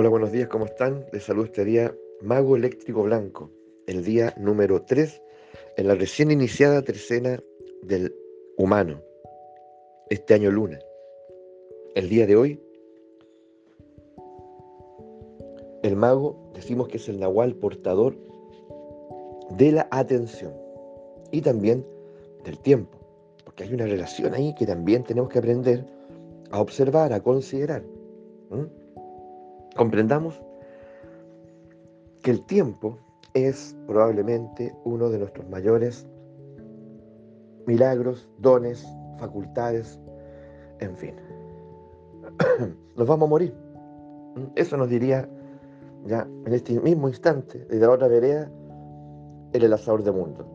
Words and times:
Hola, 0.00 0.10
buenos 0.10 0.30
días, 0.30 0.46
¿cómo 0.46 0.64
están? 0.64 1.04
Les 1.12 1.24
saludo 1.24 1.46
este 1.46 1.64
día 1.64 1.92
Mago 2.22 2.54
Eléctrico 2.54 3.02
Blanco, 3.02 3.50
el 3.88 4.04
día 4.04 4.32
número 4.38 4.82
3 4.82 5.20
en 5.76 5.88
la 5.88 5.96
recién 5.96 6.30
iniciada 6.30 6.82
tercena 6.82 7.42
del 7.82 8.14
humano, 8.56 9.02
este 10.08 10.34
año 10.34 10.52
luna. 10.52 10.78
El 11.96 12.08
día 12.08 12.28
de 12.28 12.36
hoy, 12.36 12.60
el 15.82 15.96
mago 15.96 16.52
decimos 16.54 16.86
que 16.86 16.98
es 16.98 17.08
el 17.08 17.18
nahual 17.18 17.56
portador 17.56 18.14
de 19.56 19.72
la 19.72 19.88
atención 19.90 20.54
y 21.32 21.40
también 21.40 21.84
del 22.44 22.60
tiempo, 22.60 22.96
porque 23.44 23.64
hay 23.64 23.74
una 23.74 23.86
relación 23.86 24.32
ahí 24.32 24.54
que 24.54 24.64
también 24.64 25.02
tenemos 25.02 25.28
que 25.28 25.40
aprender 25.40 25.84
a 26.52 26.60
observar, 26.60 27.12
a 27.12 27.20
considerar 27.20 27.82
comprendamos 29.78 30.42
que 32.22 32.32
el 32.32 32.44
tiempo 32.44 32.98
es 33.32 33.76
probablemente 33.86 34.74
uno 34.84 35.08
de 35.08 35.18
nuestros 35.20 35.48
mayores 35.48 36.06
milagros, 37.64 38.28
dones, 38.38 38.84
facultades, 39.18 40.00
en 40.80 40.96
fin. 40.96 41.14
Nos 42.96 43.06
vamos 43.06 43.28
a 43.28 43.30
morir. 43.30 43.54
Eso 44.56 44.76
nos 44.76 44.88
diría 44.88 45.28
ya 46.06 46.28
en 46.44 46.52
este 46.52 46.78
mismo 46.80 47.08
instante, 47.08 47.64
desde 47.68 47.86
la 47.86 47.90
otra 47.90 48.08
vereda, 48.08 48.50
el 49.52 49.64
enlazador 49.64 50.02
de 50.02 50.12
mundo. 50.12 50.46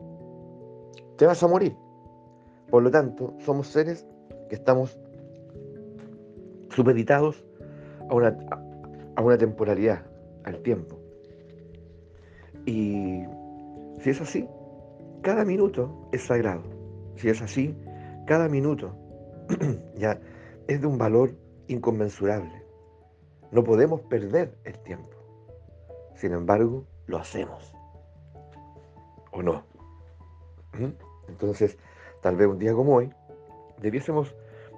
Te 1.17 1.25
vas 1.25 1.41
a 1.43 1.47
morir. 1.47 1.75
Por 2.69 2.83
lo 2.83 2.91
tanto, 2.91 3.33
somos 3.39 3.67
seres 3.67 4.05
que 4.49 4.55
estamos 4.55 4.97
supeditados 6.69 7.45
a 8.09 8.15
una, 8.15 8.37
a 9.15 9.21
una 9.21 9.37
temporalidad, 9.37 10.05
al 10.43 10.61
tiempo. 10.61 10.99
Y 12.65 13.23
si 13.99 14.09
es 14.09 14.21
así, 14.21 14.47
cada 15.21 15.45
minuto 15.45 16.09
es 16.11 16.23
sagrado. 16.23 16.63
Si 17.15 17.29
es 17.29 17.41
así, 17.41 17.77
cada 18.27 18.47
minuto 18.47 18.95
ya 19.95 20.19
es 20.67 20.81
de 20.81 20.87
un 20.87 20.97
valor 20.97 21.35
inconmensurable. 21.67 22.63
No 23.51 23.63
podemos 23.63 24.01
perder 24.01 24.57
el 24.63 24.79
tiempo. 24.79 25.09
Sin 26.15 26.33
embargo, 26.33 26.85
lo 27.05 27.17
hacemos. 27.17 27.73
¿O 29.31 29.41
no? 29.41 29.63
¿Mm? 30.73 30.93
Entonces, 31.27 31.77
tal 32.21 32.35
vez 32.35 32.47
un 32.47 32.59
día 32.59 32.73
como 32.73 32.95
hoy, 32.95 33.11
debiésemos 33.79 34.35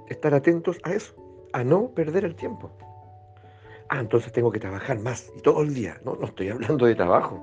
estar 0.09 0.33
atentos 0.33 0.77
a 0.83 0.93
eso, 0.93 1.15
a 1.53 1.63
no 1.63 1.89
perder 1.89 2.25
el 2.25 2.35
tiempo. 2.35 2.71
Ah, 3.89 3.99
entonces 3.99 4.31
tengo 4.31 4.51
que 4.51 4.59
trabajar 4.59 4.99
más 4.99 5.31
y 5.37 5.41
todo 5.41 5.61
el 5.61 5.73
día. 5.73 5.99
No, 6.03 6.15
no 6.15 6.25
estoy 6.25 6.49
hablando 6.49 6.85
de 6.85 6.95
trabajo. 6.95 7.39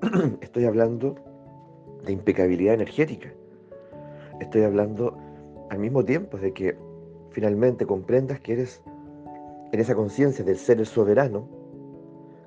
estoy 0.40 0.64
hablando 0.64 1.16
de 2.04 2.12
impecabilidad 2.12 2.74
energética. 2.74 3.32
Estoy 4.40 4.62
hablando 4.62 5.16
al 5.70 5.78
mismo 5.78 6.04
tiempo 6.04 6.38
de 6.38 6.52
que 6.52 6.78
finalmente 7.30 7.86
comprendas 7.86 8.40
que 8.40 8.52
eres 8.54 8.82
en 9.72 9.80
esa 9.80 9.94
conciencia 9.94 10.44
del 10.44 10.56
ser 10.56 10.78
el 10.78 10.86
soberano, 10.86 11.48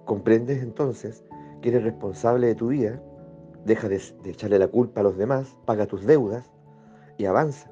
comprendes 0.05 0.61
entonces 0.61 1.23
que 1.61 1.69
eres 1.69 1.83
responsable 1.83 2.47
de 2.47 2.55
tu 2.55 2.67
vida, 2.67 3.01
deja 3.65 3.87
de, 3.87 4.01
echarle 4.25 4.59
la 4.59 4.67
culpa 4.67 5.01
a 5.01 5.03
los 5.03 5.17
demás, 5.17 5.57
paga 5.65 5.85
tus 5.85 6.05
deudas 6.05 6.51
y 7.17 7.25
avanza. 7.25 7.71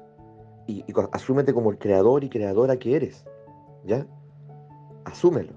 Y, 0.66 0.84
y 0.86 0.94
asúmete 1.12 1.52
como 1.52 1.70
el 1.70 1.78
creador 1.78 2.24
y 2.24 2.28
creadora 2.28 2.78
que 2.78 2.96
eres. 2.96 3.24
¿Ya? 3.84 4.06
Asúmelo. 5.12 5.52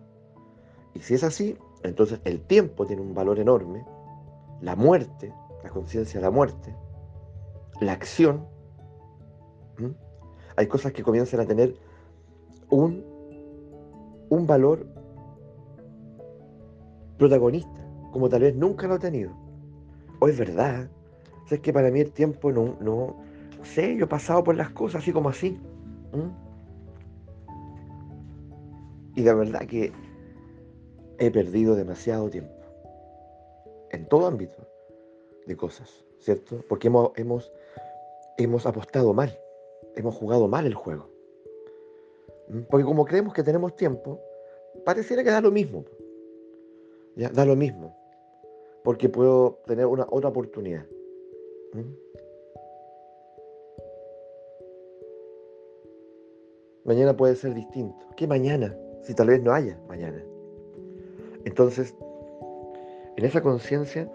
Y 0.94 1.00
si 1.00 1.16
es 1.16 1.24
así, 1.24 1.58
entonces 1.84 2.20
el 2.24 2.42
tiempo 2.42 2.86
tiene 2.86 3.02
un 3.02 3.14
valor 3.14 3.40
enorme, 3.40 3.86
la 4.62 4.76
muerte, 4.76 5.34
la 5.64 5.70
conciencia 5.70 6.20
de 6.20 6.26
la 6.26 6.32
muerte, 6.32 6.76
la 7.82 7.94
acción, 7.94 8.46
hay 10.58 10.68
cosas 10.68 10.94
que 10.94 11.04
comienzan 11.04 11.42
a 11.42 11.46
tener 11.46 11.76
un, 12.70 13.04
un 14.30 14.48
valor 14.48 14.88
protagonista, 17.18 17.86
como 18.12 18.30
tal 18.30 18.42
vez 18.42 18.56
nunca 18.56 18.88
lo 18.88 18.94
ha 18.94 19.00
tenido. 19.00 19.32
O 20.20 20.30
es 20.30 20.38
verdad, 20.38 20.90
es 21.50 21.60
que 21.60 21.74
para 21.74 21.92
mí 21.92 22.00
el 22.00 22.12
tiempo 22.12 22.52
no, 22.52 22.78
no, 22.80 23.18
sé, 23.64 23.96
yo 23.98 24.06
he 24.06 24.08
pasado 24.08 24.44
por 24.44 24.56
las 24.56 24.70
cosas 24.70 25.02
así 25.02 25.12
como 25.12 25.30
así. 25.30 25.60
Y 29.16 29.24
la 29.24 29.34
verdad 29.34 29.62
que 29.68 29.92
he 31.20 31.32
perdido 31.32 31.76
demasiado 31.76 32.30
tiempo. 32.30 32.54
En 33.92 34.08
todo 34.08 34.28
ámbito 34.28 34.58
de 35.46 35.56
cosas, 35.56 36.06
¿cierto? 36.20 36.64
Porque 36.68 36.88
hemos, 36.88 37.52
hemos, 38.38 38.66
apostado 38.66 39.14
mal. 39.14 39.38
Hemos 39.96 40.16
jugado 40.16 40.48
mal 40.48 40.66
el 40.66 40.74
juego. 40.74 41.10
¿Mm? 42.50 42.62
Porque 42.70 42.86
como 42.86 43.06
creemos 43.06 43.34
que 43.34 43.44
tenemos 43.44 43.76
tiempo, 43.76 44.20
pareciera 44.84 45.24
que 45.24 45.32
da 45.32 45.40
lo 45.40 45.52
mismo. 45.52 45.86
Da 47.16 47.46
lo 47.46 47.56
mismo. 47.56 47.96
Porque 48.84 49.08
puedo 49.08 49.60
tener 49.66 49.86
una 49.86 50.06
otra 50.10 50.30
oportunidad. 50.30 50.86
¿Mm? 51.74 51.94
Mañana 56.84 57.16
puede 57.16 57.36
ser 57.36 57.54
distinto. 57.54 58.06
¿Qué 58.16 58.28
mañana? 58.28 58.78
Si 59.06 59.14
tal 59.14 59.28
vez 59.28 59.42
no 59.42 59.54
haya 59.54 59.78
mañana. 59.88 60.22
Entonces, 61.46 61.96
en 63.16 63.24
esa 63.24 63.42
conciencia, 63.42 64.12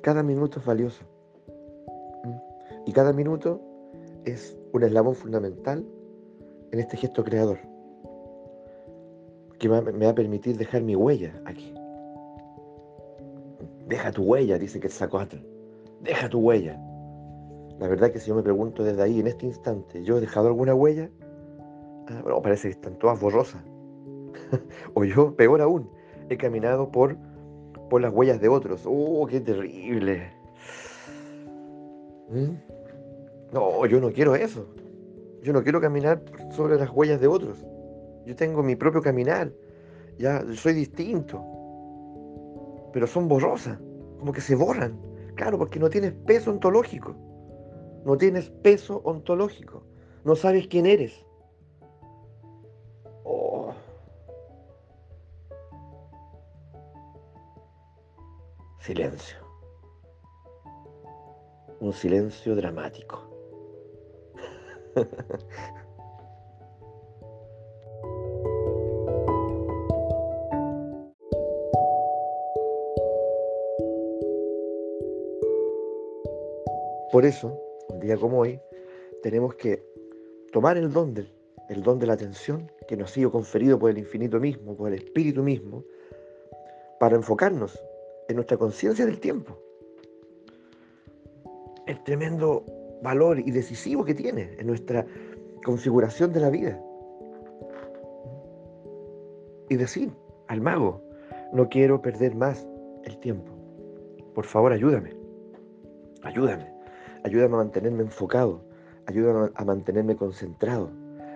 cada 0.00 0.22
minuto 0.22 0.60
es 0.60 0.64
valioso. 0.64 1.04
Y 2.86 2.92
cada 2.92 3.12
minuto 3.12 3.60
es 4.24 4.56
un 4.72 4.84
eslabón 4.84 5.14
fundamental 5.14 5.84
en 6.70 6.78
este 6.78 6.96
gesto 6.96 7.24
creador, 7.24 7.58
que 9.58 9.68
me 9.68 10.06
va 10.06 10.10
a 10.10 10.14
permitir 10.14 10.56
dejar 10.56 10.82
mi 10.82 10.94
huella 10.94 11.34
aquí. 11.44 11.74
Deja 13.86 14.12
tu 14.12 14.22
huella, 14.22 14.58
dice 14.58 14.80
que 14.80 14.86
el 14.86 14.92
atrás. 15.02 15.42
Deja 16.02 16.28
tu 16.28 16.38
huella. 16.38 16.78
La 17.78 17.88
verdad 17.88 18.12
que 18.12 18.20
si 18.20 18.28
yo 18.28 18.34
me 18.34 18.42
pregunto 18.42 18.84
desde 18.84 19.02
ahí, 19.02 19.20
en 19.20 19.26
este 19.26 19.46
instante, 19.46 20.04
¿yo 20.04 20.18
he 20.18 20.20
dejado 20.20 20.48
alguna 20.48 20.74
huella? 20.74 21.10
Ah, 22.10 22.20
bueno, 22.22 22.40
parece 22.40 22.68
que 22.68 22.72
están 22.72 22.98
todas 22.98 23.20
borrosas. 23.20 23.62
o 24.94 25.04
yo, 25.04 25.34
peor 25.36 25.60
aún, 25.60 25.90
he 26.30 26.36
caminado 26.36 26.90
por, 26.90 27.16
por 27.90 28.00
las 28.00 28.12
huellas 28.12 28.40
de 28.40 28.48
otros. 28.48 28.82
¡Oh, 28.86 29.26
qué 29.26 29.40
terrible! 29.40 30.32
¿Mm? 32.30 32.54
No, 33.52 33.84
yo 33.86 34.00
no 34.00 34.10
quiero 34.10 34.34
eso. 34.34 34.66
Yo 35.42 35.52
no 35.52 35.62
quiero 35.62 35.80
caminar 35.80 36.22
sobre 36.50 36.76
las 36.76 36.90
huellas 36.90 37.20
de 37.20 37.26
otros. 37.26 37.64
Yo 38.26 38.34
tengo 38.36 38.62
mi 38.62 38.74
propio 38.76 39.02
caminar. 39.02 39.52
Ya 40.18 40.42
soy 40.54 40.74
distinto. 40.74 41.42
Pero 42.92 43.06
son 43.06 43.28
borrosas. 43.28 43.78
Como 44.18 44.32
que 44.32 44.40
se 44.40 44.54
borran. 44.54 44.98
Claro, 45.36 45.58
porque 45.58 45.78
no 45.78 45.88
tienes 45.88 46.12
peso 46.26 46.50
ontológico. 46.50 47.14
No 48.04 48.16
tienes 48.16 48.50
peso 48.50 49.00
ontológico. 49.04 49.84
No 50.24 50.34
sabes 50.34 50.66
quién 50.66 50.86
eres. 50.86 51.24
Silencio. 58.88 59.36
Un 61.80 61.92
silencio 61.92 62.56
dramático. 62.56 63.22
Por 77.12 77.26
eso, 77.26 77.60
un 77.90 78.00
día 78.00 78.16
como 78.16 78.38
hoy, 78.38 78.58
tenemos 79.22 79.54
que 79.56 79.84
tomar 80.50 80.78
el 80.78 80.90
don 80.90 81.12
del, 81.12 81.30
el 81.68 81.82
don 81.82 81.98
de 81.98 82.06
la 82.06 82.14
atención 82.14 82.72
que 82.88 82.96
nos 82.96 83.10
ha 83.10 83.14
sido 83.16 83.30
conferido 83.30 83.78
por 83.78 83.90
el 83.90 83.98
infinito 83.98 84.40
mismo, 84.40 84.74
por 84.74 84.88
el 84.90 84.94
espíritu 84.94 85.42
mismo, 85.42 85.84
para 86.98 87.16
enfocarnos 87.16 87.78
en 88.28 88.36
nuestra 88.36 88.56
conciencia 88.56 89.06
del 89.06 89.18
tiempo. 89.18 89.58
El 91.86 92.02
tremendo 92.04 92.64
valor 93.02 93.38
y 93.38 93.50
decisivo 93.50 94.04
que 94.04 94.14
tiene 94.14 94.54
en 94.58 94.66
nuestra 94.66 95.06
configuración 95.64 96.32
de 96.32 96.40
la 96.40 96.50
vida. 96.50 96.80
Y 99.70 99.76
decir 99.76 100.12
al 100.48 100.60
mago, 100.60 101.02
no 101.52 101.68
quiero 101.68 102.00
perder 102.00 102.34
más 102.34 102.66
el 103.04 103.18
tiempo. 103.18 103.52
Por 104.34 104.44
favor, 104.44 104.72
ayúdame. 104.72 105.14
Ayúdame. 106.22 106.70
Ayúdame 107.24 107.54
a 107.54 107.58
mantenerme 107.58 108.02
enfocado. 108.02 108.62
Ayúdame 109.06 109.50
a 109.54 109.64
mantenerme 109.64 110.16
concentrado. 110.16 110.90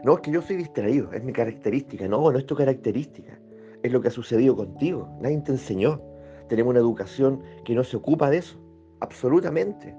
No, 0.04 0.14
es 0.14 0.20
que 0.20 0.30
yo 0.30 0.42
soy 0.42 0.56
distraído, 0.56 1.12
es 1.12 1.22
mi 1.24 1.32
característica. 1.32 2.06
No, 2.08 2.30
no 2.30 2.38
es 2.38 2.46
tu 2.46 2.54
característica. 2.54 3.38
es 3.82 3.90
lo 3.90 4.00
que 4.00 4.08
ha 4.08 4.12
sucedido 4.12 4.54
contigo. 4.54 5.08
Nadie 5.20 5.40
te 5.40 5.52
enseñó. 5.52 6.11
Tenemos 6.52 6.72
una 6.72 6.80
educación 6.80 7.40
que 7.64 7.74
no 7.74 7.82
se 7.82 7.96
ocupa 7.96 8.28
de 8.28 8.36
eso. 8.36 8.58
Absolutamente. 9.00 9.96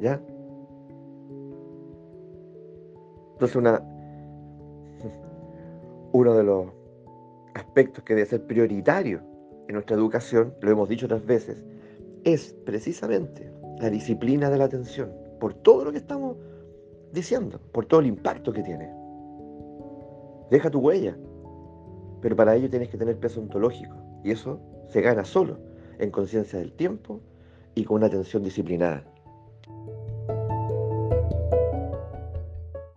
¿Ya? 0.00 0.18
Entonces 3.32 3.54
una, 3.54 3.78
uno 6.12 6.34
de 6.34 6.42
los 6.42 6.68
aspectos 7.52 8.02
que 8.02 8.14
debe 8.14 8.26
ser 8.26 8.46
prioritario 8.46 9.20
en 9.68 9.74
nuestra 9.74 9.94
educación, 9.94 10.54
lo 10.62 10.70
hemos 10.70 10.88
dicho 10.88 11.04
otras 11.04 11.26
veces, 11.26 11.62
es 12.24 12.54
precisamente 12.64 13.52
la 13.78 13.90
disciplina 13.90 14.48
de 14.48 14.56
la 14.56 14.64
atención, 14.64 15.12
por 15.38 15.52
todo 15.52 15.84
lo 15.84 15.92
que 15.92 15.98
estamos 15.98 16.38
diciendo, 17.12 17.60
por 17.72 17.84
todo 17.84 18.00
el 18.00 18.06
impacto 18.06 18.54
que 18.54 18.62
tiene. 18.62 18.90
Deja 20.50 20.70
tu 20.70 20.78
huella, 20.78 21.14
pero 22.20 22.36
para 22.36 22.54
ello 22.56 22.70
tienes 22.70 22.88
que 22.88 22.98
tener 22.98 23.18
peso 23.18 23.40
ontológico, 23.40 23.96
y 24.24 24.30
eso 24.30 24.60
se 24.88 25.00
gana 25.00 25.24
solo 25.24 25.58
en 25.98 26.10
conciencia 26.10 26.58
del 26.58 26.72
tiempo 26.72 27.20
y 27.74 27.84
con 27.84 27.98
una 27.98 28.06
atención 28.06 28.42
disciplinada. 28.42 29.04